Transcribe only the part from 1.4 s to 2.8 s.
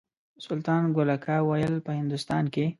ویل په هندوستان کې.